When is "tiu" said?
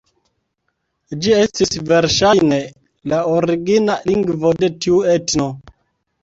4.87-5.05